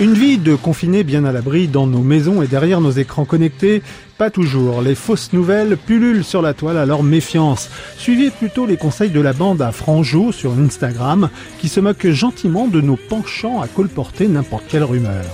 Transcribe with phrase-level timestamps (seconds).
[0.00, 3.82] Une vie de confiné bien à l'abri dans nos maisons et derrière nos écrans connectés
[4.18, 4.80] Pas toujours.
[4.80, 7.68] Les fausses nouvelles pullulent sur la toile, alors méfiance.
[7.98, 11.28] Suivez plutôt les conseils de la bande à Franjo sur Instagram,
[11.60, 15.26] qui se moque gentiment de nos penchants à colporter n'importe quelle rumeur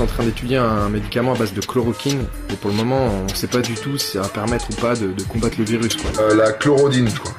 [0.00, 3.34] en train d'étudier un médicament à base de chloroquine et pour le moment on ne
[3.34, 5.96] sait pas du tout si ça va permettre ou pas de, combattre le virus.
[6.18, 7.32] Euh, la chlorodine, quoi.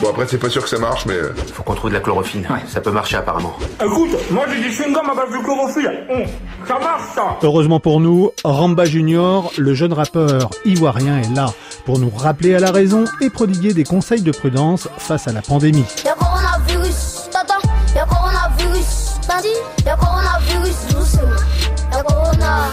[0.00, 1.14] Bon après c'est pas sûr que ça marche mais...
[1.14, 1.32] Euh.
[1.52, 3.56] Faut qu'on trouve de la chlorophylle, ça peut marcher apparemment.
[3.84, 6.22] Écoute, moi j'ai des chewing à base de chlorophylle, hum,
[6.66, 11.52] ça marche ça Heureusement pour nous, Ramba Junior, le jeune rappeur ivoirien est là
[11.84, 15.42] pour nous rappeler à la raison et prodiguer des conseils de prudence face à la
[15.42, 15.84] pandémie.
[16.18, 19.12] coronavirus, coronavirus, coronavirus,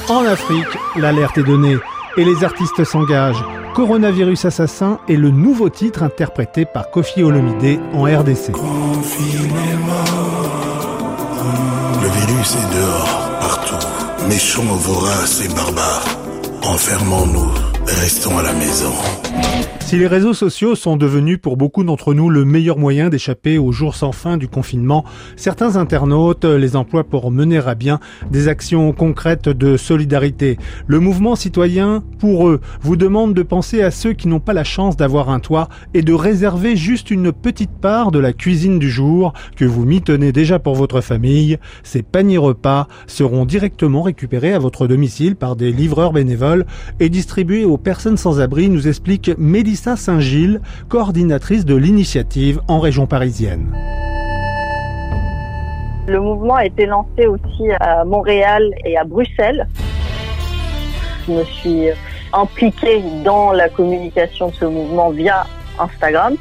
[0.09, 1.77] en Afrique, l'alerte est donnée
[2.17, 3.43] et les artistes s'engagent.
[3.75, 8.51] Coronavirus assassin est le nouveau titre interprété par Kofi Olomide en RDC.
[12.01, 13.87] Le virus est dehors, partout.
[14.27, 16.05] Méchants, voraces et barbares.
[16.63, 17.51] Enfermons-nous,
[17.85, 18.93] restons à la maison.
[19.89, 23.71] Si les réseaux sociaux sont devenus pour beaucoup d'entre nous le meilleur moyen d'échapper aux
[23.71, 25.03] jours sans fin du confinement,
[25.35, 30.59] certains internautes les emploient pour mener à bien des actions concrètes de solidarité.
[30.85, 34.63] Le mouvement citoyen, pour eux, vous demande de penser à ceux qui n'ont pas la
[34.63, 38.91] chance d'avoir un toit et de réserver juste une petite part de la cuisine du
[38.91, 41.57] jour que vous mitonnez déjà pour votre famille.
[41.81, 46.67] Ces paniers repas seront directement récupérés à votre domicile par des livreurs bénévoles
[46.99, 49.31] et distribués aux personnes sans abri, nous explique
[49.79, 53.73] Mélissa Saint-Gilles, coordinatrice de l'initiative en région parisienne.
[56.05, 59.69] Le mouvement a été lancé aussi à Montréal et à Bruxelles.
[61.25, 61.87] Je me suis
[62.33, 65.45] impliquée dans la communication de ce mouvement via
[65.79, 66.35] Instagram.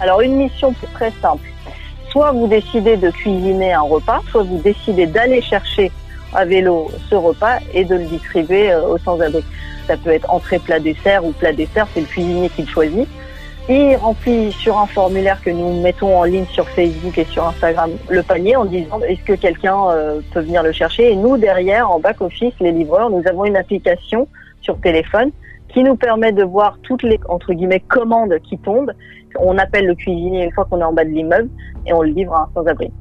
[0.00, 1.48] Alors une mission très simple.
[2.10, 5.90] Soit vous décidez de cuisiner un repas, soit vous décidez d'aller chercher
[6.34, 9.44] à vélo ce repas et de le distribuer euh, aux sans-abri.
[9.86, 13.08] Ça peut être entrée, plat, dessert ou plat, dessert, c'est le cuisinier qui le choisit.
[13.68, 17.92] Il remplit sur un formulaire que nous mettons en ligne sur Facebook et sur Instagram
[18.10, 21.12] le panier en disant est-ce que quelqu'un euh, peut venir le chercher?
[21.12, 24.28] Et nous, derrière, en back-office, les livreurs, nous avons une application
[24.60, 25.30] sur téléphone
[25.68, 28.92] qui nous permet de voir toutes les, entre guillemets, commandes qui tombent.
[29.40, 31.48] On appelle le cuisinier une fois qu'on est en bas de l'immeuble
[31.86, 32.92] et on le livre à un sans-abri.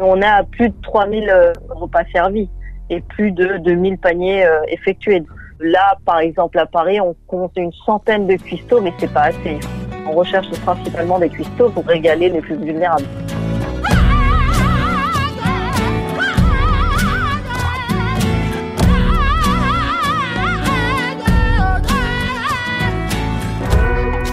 [0.00, 2.48] On a plus de 3000 euh, repas servis
[2.90, 5.22] et plus de 2000 paniers euh, effectués.
[5.60, 9.58] Là, par exemple, à Paris, on compte une centaine de cuistots, mais c'est pas assez.
[10.06, 13.04] On recherche principalement des cuistots pour régaler les plus vulnérables.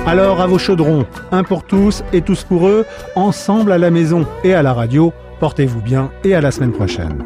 [0.08, 2.86] Alors à vos chaudrons, un pour tous et tous pour eux,
[3.16, 7.24] ensemble à la maison et à la radio, portez-vous bien et à la semaine prochaine.